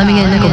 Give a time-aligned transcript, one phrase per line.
[0.00, 0.49] Let 那个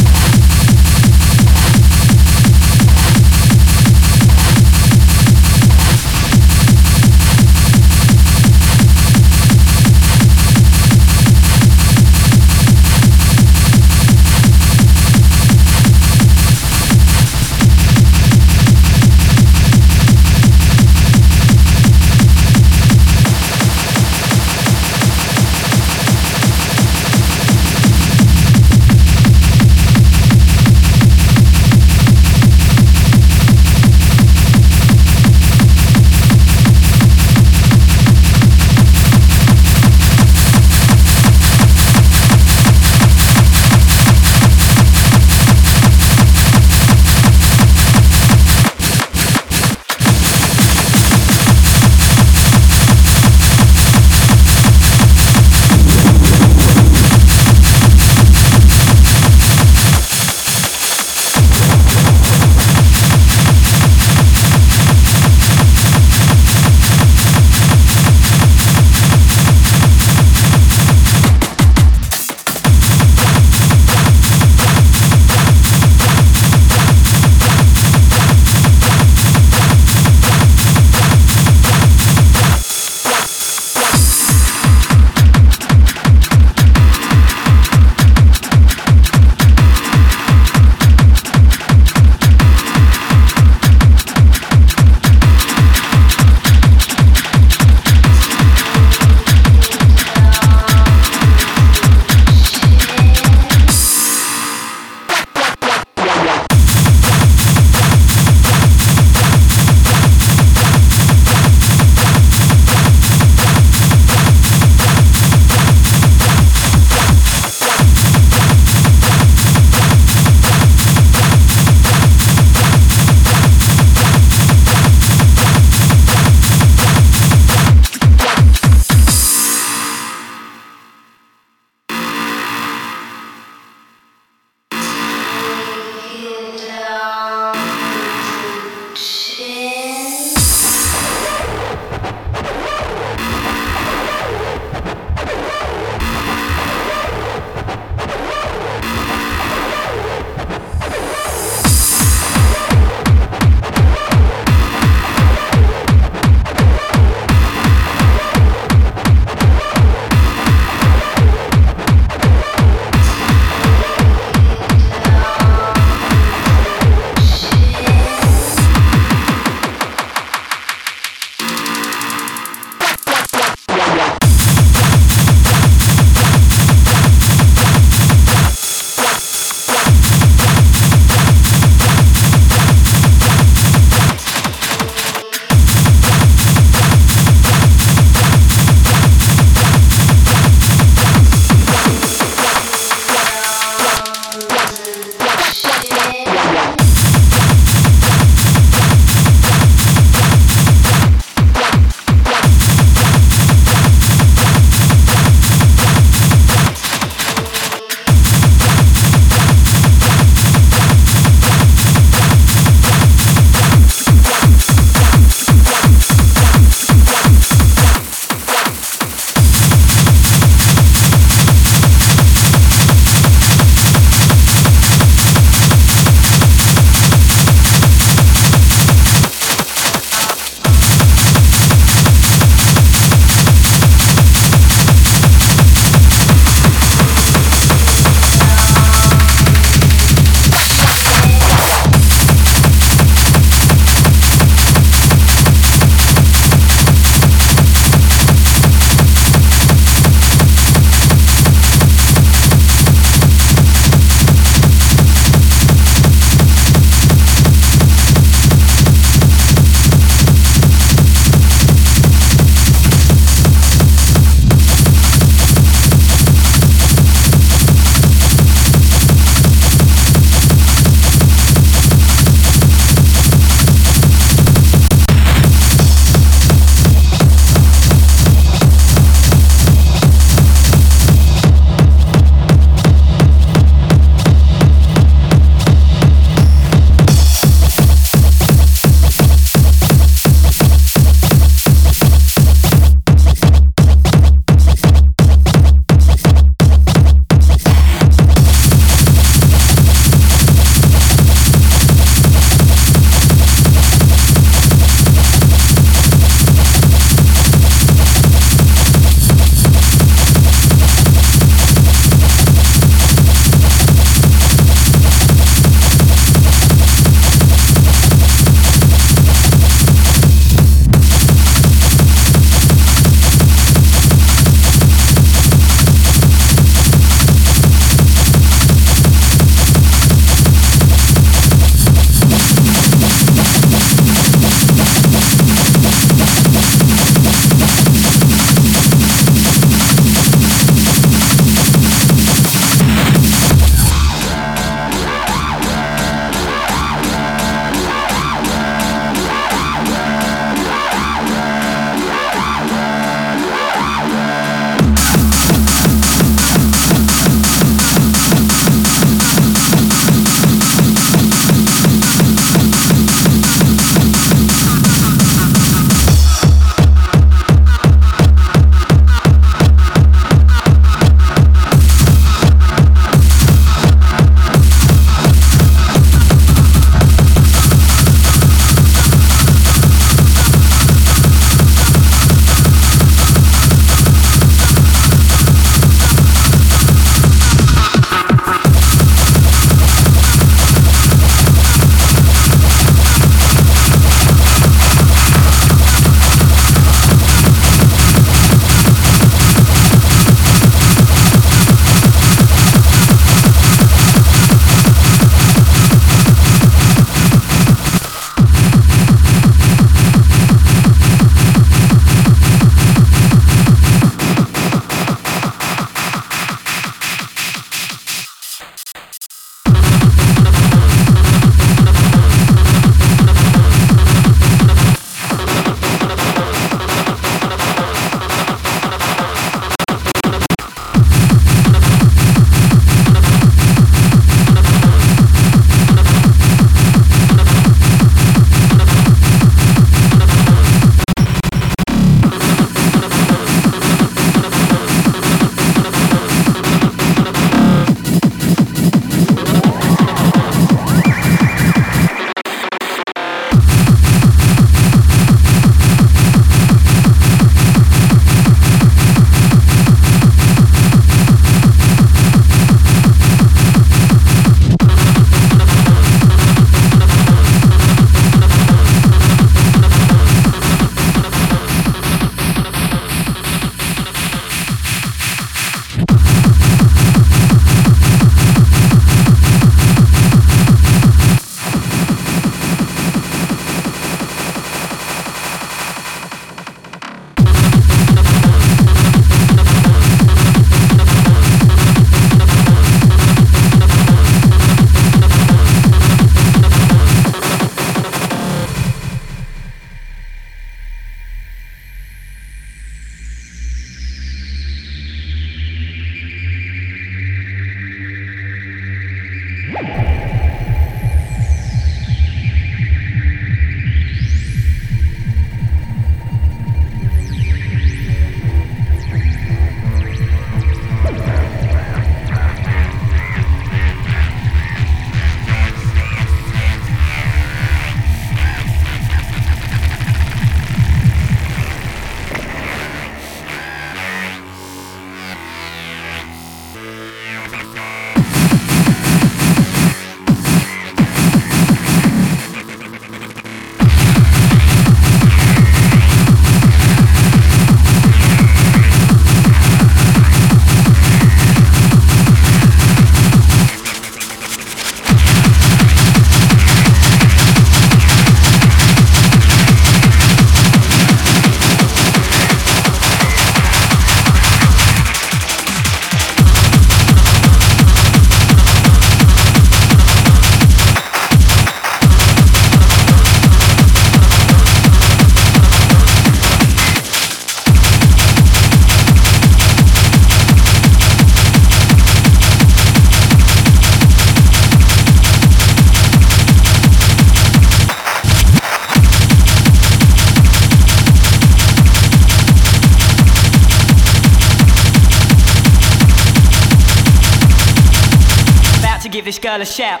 [599.36, 600.00] this girl a shout.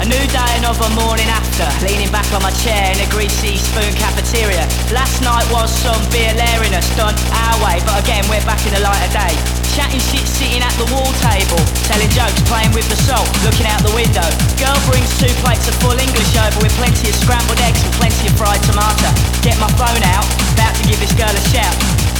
[0.00, 1.86] A new day, another morning after.
[1.86, 4.66] Leaning back on my chair in a greasy spoon cafeteria.
[4.92, 8.80] Last night was some beer lariness done our way, but again we're back in the
[8.80, 9.57] light of day.
[9.78, 11.62] Chatting shit sitting at the wall table.
[11.86, 14.26] Telling jokes, playing with the salt, looking out the window.
[14.58, 18.26] Girl brings two plates of full English over with plenty of scrambled eggs and plenty
[18.26, 19.06] of fried tomato.
[19.38, 20.26] Get my phone out,
[20.58, 22.17] about to give this girl a shout.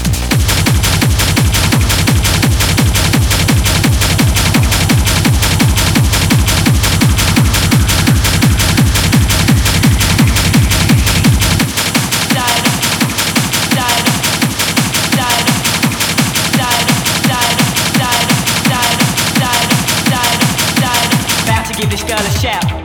[21.79, 22.78] Give this girl a shout.